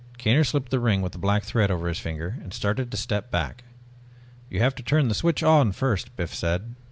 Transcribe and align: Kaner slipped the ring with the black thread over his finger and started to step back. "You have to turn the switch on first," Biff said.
Kaner 0.17 0.43
slipped 0.43 0.71
the 0.71 0.79
ring 0.79 1.03
with 1.03 1.11
the 1.11 1.19
black 1.19 1.43
thread 1.43 1.69
over 1.69 1.87
his 1.87 1.99
finger 1.99 2.39
and 2.41 2.51
started 2.55 2.89
to 2.89 2.97
step 2.97 3.29
back. 3.29 3.63
"You 4.49 4.57
have 4.59 4.73
to 4.73 4.81
turn 4.81 5.09
the 5.09 5.13
switch 5.13 5.43
on 5.43 5.73
first," 5.73 6.15
Biff 6.15 6.33
said. 6.33 6.73